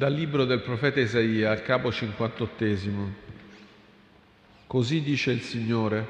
[0.00, 2.56] Dal libro del profeta Isaia, al capo 58.
[4.66, 6.06] Così dice il Signore,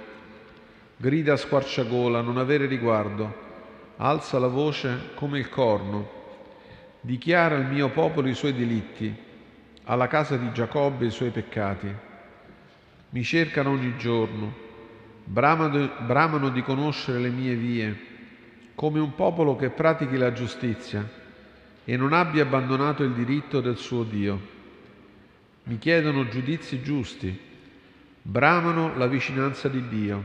[0.97, 3.35] grida a squarciagola, non avere riguardo,
[3.97, 6.09] alza la voce come il corno,
[7.01, 9.13] dichiara al mio popolo i suoi delitti,
[9.83, 11.93] alla casa di Giacobbe i suoi peccati.
[13.09, 14.55] Mi cercano ogni giorno,
[15.25, 17.99] bramano, bramano di conoscere le mie vie,
[18.77, 21.19] come un popolo che pratichi la giustizia
[21.85, 24.59] e non abbia abbandonato il diritto del suo Dio.
[25.65, 27.39] Mi chiedono giudizi giusti,
[28.23, 30.23] bramano la vicinanza di Dio.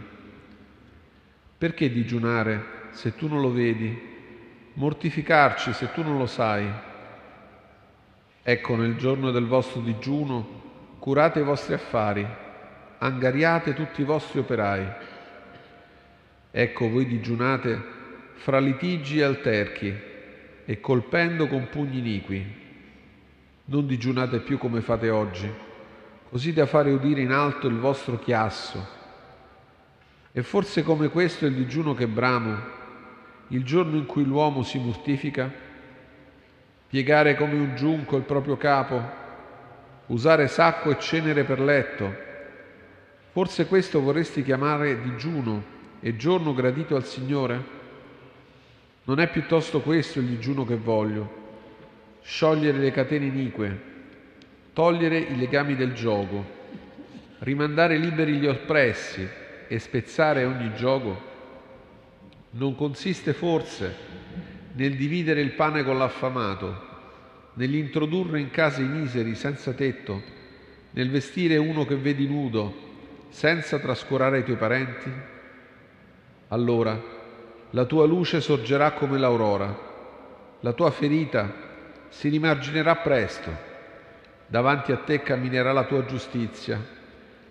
[1.57, 4.13] Perché digiunare se tu non lo vedi?
[4.73, 6.67] Mortificarci se tu non lo sai?
[8.43, 12.25] Ecco, nel giorno del vostro digiuno, curate i vostri affari,
[12.99, 14.85] angariate tutti i vostri operai.
[16.51, 17.81] Ecco, voi digiunate
[18.35, 19.93] fra litigi e alterchi,
[20.65, 22.63] e colpendo con pugni iniqui.
[23.65, 25.49] Non digiunate più come fate oggi,
[26.29, 28.93] così da fare udire in alto il vostro chiasso.
[30.31, 32.57] E forse come questo è il digiuno che bramo,
[33.49, 35.49] il giorno in cui l'uomo si mortifica?
[36.87, 39.01] Piegare come un giunco il proprio capo,
[40.07, 42.23] usare sacco e cenere per letto.
[43.31, 45.63] Forse questo vorresti chiamare digiuno
[45.99, 47.74] e giorno gradito al Signore?
[49.07, 51.43] Non è piuttosto questo il digiuno che voglio,
[52.23, 53.79] sciogliere le catene inique,
[54.73, 56.43] togliere i legami del gioco,
[57.39, 59.27] rimandare liberi gli oppressi
[59.67, 61.33] e spezzare ogni gioco?
[62.51, 63.95] Non consiste forse
[64.73, 66.93] nel dividere il pane con l'affamato,
[67.53, 70.19] nell'introdurre in casa i miseri senza tetto,
[70.91, 72.73] nel vestire uno che vedi nudo,
[73.29, 75.11] senza trascurare i tuoi parenti?
[76.47, 77.14] Allora,
[77.75, 79.77] la tua luce sorgerà come l'aurora,
[80.61, 81.51] la tua ferita
[82.07, 83.51] si rimarginerà presto,
[84.47, 86.79] davanti a te camminerà la tua giustizia,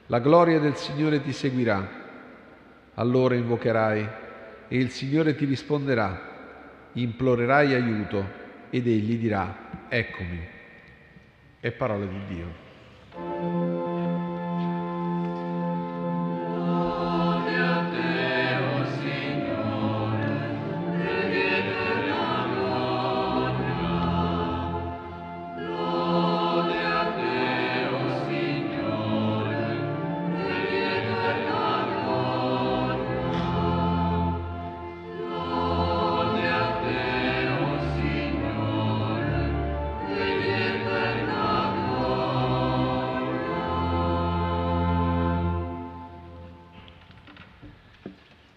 [0.07, 2.03] la gloria del Signore ti seguirà.
[2.95, 4.09] Allora invocherai
[4.69, 6.19] e il Signore ti risponderà,
[6.93, 8.27] implorerai aiuto
[8.71, 10.49] ed egli dirà, eccomi.
[11.61, 13.54] È parola di Dio.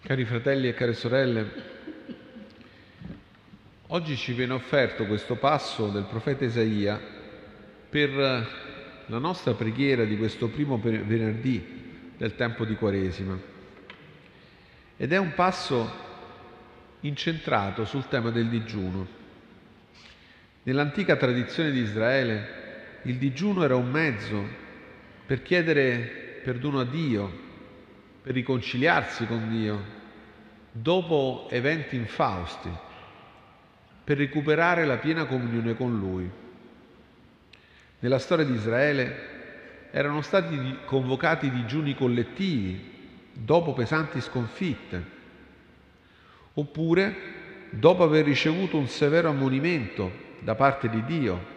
[0.08, 1.46] Cari fratelli e care sorelle,
[3.88, 6.98] oggi ci viene offerto questo passo del profeta Isaia
[7.90, 8.10] per
[9.04, 11.62] la nostra preghiera di questo primo venerdì
[12.16, 13.38] del tempo di Quaresima.
[14.96, 15.92] Ed è un passo
[17.00, 19.06] incentrato sul tema del digiuno.
[20.62, 24.42] Nell'antica tradizione di Israele il digiuno era un mezzo
[25.26, 27.30] per chiedere perdono a Dio,
[28.22, 29.96] per riconciliarsi con Dio,
[30.72, 32.70] dopo eventi infausti,
[34.04, 36.30] per recuperare la piena comunione con Lui.
[38.00, 39.36] Nella storia di Israele
[39.90, 42.96] erano stati convocati digiuni collettivi
[43.32, 45.16] dopo pesanti sconfitte,
[46.54, 47.16] oppure
[47.70, 51.56] dopo aver ricevuto un severo ammonimento da parte di Dio,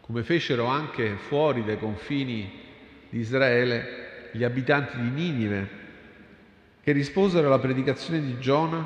[0.00, 2.50] come fecero anche fuori dai confini
[3.08, 5.80] di Israele gli abitanti di Ninive
[6.82, 8.84] che risposero alla predicazione di Giona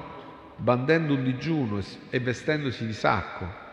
[0.56, 3.64] bandendo un digiuno e vestendosi di sacco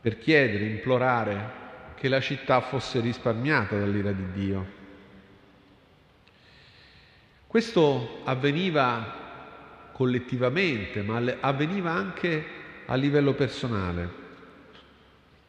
[0.00, 1.60] per chiedere, implorare
[1.94, 4.80] che la città fosse risparmiata dall'ira di Dio.
[7.46, 9.20] Questo avveniva
[9.92, 12.44] collettivamente, ma avveniva anche
[12.86, 14.20] a livello personale.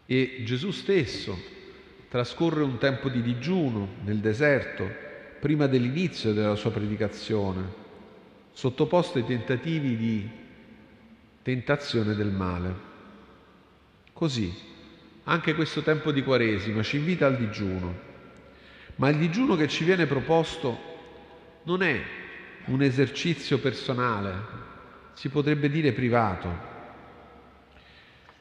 [0.06, 1.36] E Gesù stesso
[2.10, 5.03] trascorre un tempo di digiuno nel deserto
[5.44, 7.62] prima dell'inizio della sua predicazione,
[8.54, 10.30] sottoposto ai tentativi di
[11.42, 12.74] tentazione del male.
[14.13, 14.54] Così,
[15.25, 17.94] anche questo tempo di Quaresima ci invita al digiuno,
[18.95, 20.80] ma il digiuno che ci viene proposto
[21.63, 22.01] non è
[22.68, 24.34] un esercizio personale,
[25.12, 26.57] si potrebbe dire privato,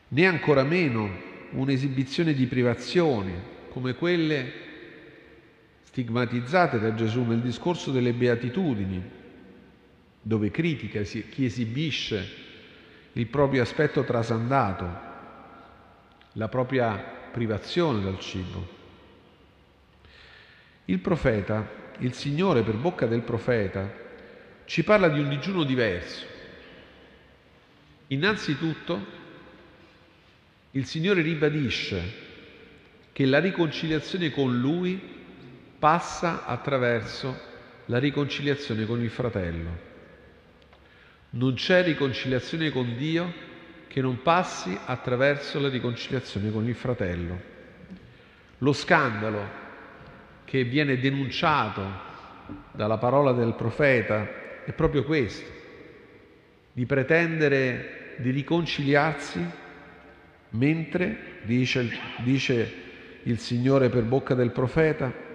[0.06, 1.10] né ancora meno
[1.50, 3.34] un'esibizione di privazioni
[3.70, 4.62] come quelle
[5.92, 9.02] stigmatizzate da Gesù nel discorso delle beatitudini,
[10.22, 12.40] dove critica chi esibisce
[13.12, 14.86] il proprio aspetto trasandato,
[16.32, 16.96] la propria
[17.30, 18.80] privazione dal cibo.
[20.86, 21.68] Il profeta,
[21.98, 23.92] il Signore per bocca del profeta,
[24.64, 26.24] ci parla di un digiuno diverso.
[28.06, 29.06] Innanzitutto,
[30.70, 32.30] il Signore ribadisce
[33.12, 35.20] che la riconciliazione con Lui
[35.82, 37.37] passa attraverso
[37.87, 39.70] la riconciliazione con il fratello.
[41.31, 43.32] Non c'è riconciliazione con Dio
[43.88, 47.40] che non passi attraverso la riconciliazione con il fratello.
[48.58, 49.44] Lo scandalo
[50.44, 51.82] che viene denunciato
[52.70, 55.50] dalla parola del profeta è proprio questo,
[56.75, 59.44] di pretendere di riconciliarsi
[60.50, 62.73] mentre, dice, dice
[63.25, 65.31] il Signore per bocca del profeta,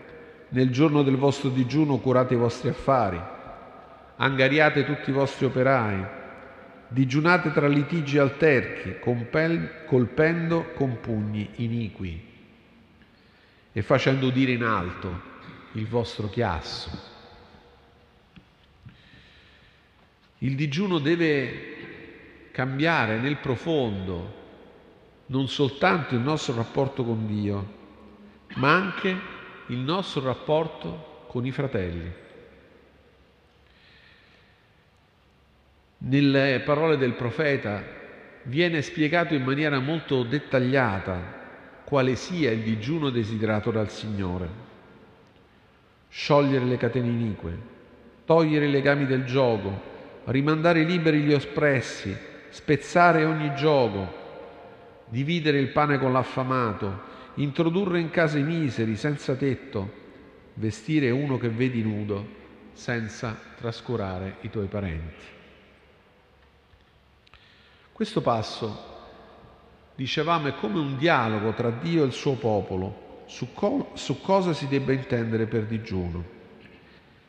[0.49, 3.19] nel giorno del vostro digiuno curate i vostri affari,
[4.15, 6.05] angariate tutti i vostri operai,
[6.87, 12.25] digiunate tra litigi alterchi, colpendo con pugni iniqui
[13.73, 15.21] e facendo udire in alto
[15.73, 17.15] il vostro chiasso.
[20.39, 21.75] Il digiuno deve
[22.51, 24.35] cambiare nel profondo
[25.27, 27.75] non soltanto il nostro rapporto con Dio,
[28.55, 29.35] ma anche
[29.67, 32.11] il nostro rapporto con i fratelli.
[35.99, 37.83] Nelle parole del profeta
[38.43, 41.35] viene spiegato in maniera molto dettagliata
[41.83, 44.65] quale sia il digiuno desiderato dal Signore.
[46.09, 47.57] Sciogliere le catene inique,
[48.25, 52.15] togliere i legami del gioco, rimandare liberi gli oppressi,
[52.49, 54.25] spezzare ogni gioco,
[55.05, 60.05] dividere il pane con l'affamato, introdurre in casa i miseri senza tetto,
[60.55, 62.35] vestire uno che vedi nudo
[62.73, 65.25] senza trascurare i tuoi parenti.
[67.91, 68.95] Questo passo,
[69.95, 74.53] dicevamo, è come un dialogo tra Dio e il suo popolo su, co- su cosa
[74.53, 76.35] si debba intendere per digiuno.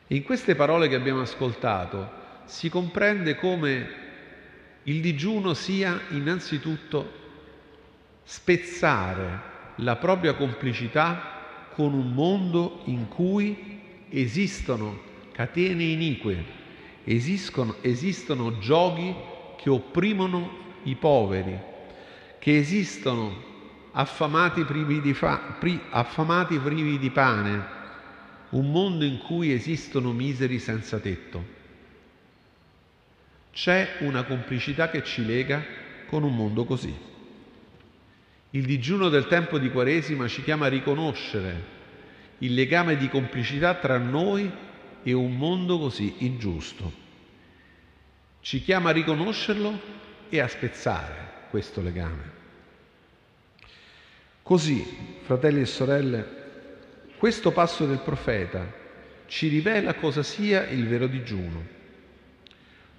[0.07, 4.07] E in queste parole che abbiamo ascoltato si comprende come
[4.83, 7.17] il digiuno sia innanzitutto
[8.23, 11.37] spezzare la propria complicità
[11.73, 13.79] con un mondo in cui
[14.09, 16.43] esistono catene inique,
[17.03, 19.13] esistono, esistono giochi
[19.55, 21.57] che opprimono i poveri,
[22.39, 23.47] che esistono
[23.91, 27.77] affamati privi di, fa- pri- affamati privi di pane,
[28.49, 31.57] un mondo in cui esistono miseri senza tetto.
[33.51, 35.63] C'è una complicità che ci lega
[36.07, 37.08] con un mondo così.
[38.51, 41.77] Il digiuno del tempo di Quaresima ci chiama a riconoscere
[42.39, 44.49] il legame di complicità tra noi
[45.03, 46.91] e un mondo così ingiusto.
[48.41, 49.79] Ci chiama a riconoscerlo
[50.29, 52.37] e a spezzare questo legame.
[54.41, 54.83] Così,
[55.21, 56.37] fratelli e sorelle,
[57.17, 58.65] questo passo del profeta
[59.27, 61.77] ci rivela cosa sia il vero digiuno.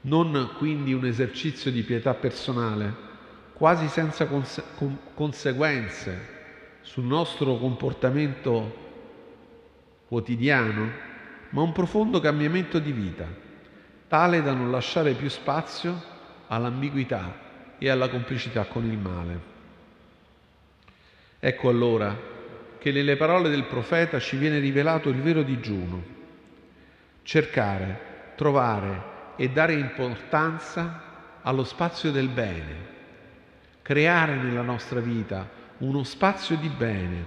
[0.03, 3.09] Non quindi un esercizio di pietà personale,
[3.61, 4.65] quasi senza conse-
[5.13, 6.19] conseguenze
[6.81, 8.89] sul nostro comportamento
[10.09, 10.91] quotidiano,
[11.51, 13.27] ma un profondo cambiamento di vita
[14.09, 16.03] tale da non lasciare più spazio
[16.47, 19.41] all'ambiguità e alla complicità con il male.
[21.39, 22.19] Ecco allora
[22.79, 26.03] che nelle parole del profeta ci viene rivelato il vero digiuno,
[27.25, 29.03] cercare, trovare
[29.37, 31.03] e dare importanza
[31.43, 33.00] allo spazio del bene,
[33.91, 37.25] creare nella nostra vita uno spazio di bene,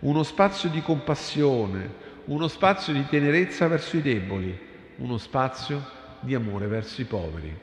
[0.00, 1.88] uno spazio di compassione,
[2.24, 4.58] uno spazio di tenerezza verso i deboli,
[4.96, 5.80] uno spazio
[6.18, 7.56] di amore verso i poveri.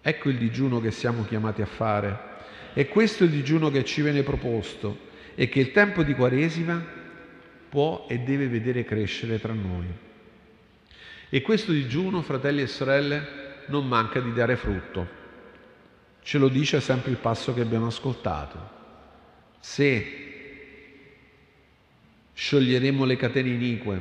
[0.00, 2.18] Ecco il digiuno che siamo chiamati a fare.
[2.72, 6.82] E questo è il digiuno che ci viene proposto e che il tempo di Quaresima
[7.68, 9.88] può e deve vedere crescere tra noi.
[11.28, 13.26] E questo digiuno, fratelli e sorelle,
[13.66, 15.20] non manca di dare frutto.
[16.22, 18.70] Ce lo dice sempre il passo che abbiamo ascoltato.
[19.58, 20.30] Se
[22.32, 24.00] scioglieremo le catene inique,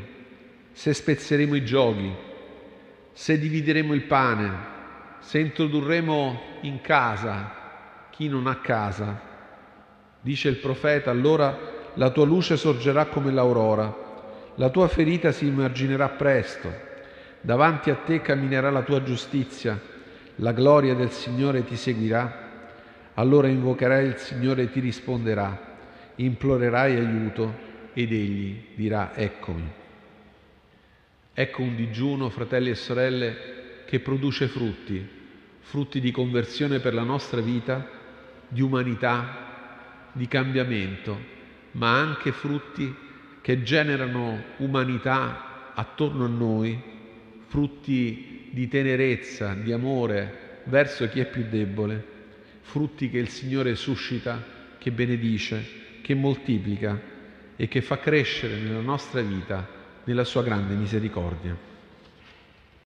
[0.72, 2.14] se spezzeremo i giochi,
[3.12, 4.52] se divideremo il pane,
[5.20, 7.60] se introdurremo in casa
[8.12, 9.20] chi non ha casa.
[10.22, 11.58] Dice il profeta, allora
[11.96, 13.94] la tua luce sorgerà come l'aurora,
[14.56, 16.72] la tua ferita si immarginerà presto,
[17.42, 19.80] davanti a te camminerà la tua giustizia,
[20.42, 22.50] la gloria del Signore ti seguirà.
[23.16, 25.78] Allora invocherai il Signore e ti risponderà,
[26.16, 29.70] implorerai aiuto ed egli dirà eccomi.
[31.34, 33.36] Ecco un digiuno, fratelli e sorelle,
[33.86, 35.08] che produce frutti,
[35.60, 37.88] frutti di conversione per la nostra vita,
[38.48, 41.18] di umanità, di cambiamento,
[41.74, 42.94] ma anche frutti
[43.42, 46.82] che generano umanità attorno a noi,
[47.48, 52.04] frutti di tenerezza, di amore verso chi è più debole,
[52.62, 54.44] frutti che il Signore suscita,
[54.78, 55.64] che benedice,
[56.02, 57.00] che moltiplica
[57.56, 61.71] e che fa crescere nella nostra vita nella sua grande misericordia.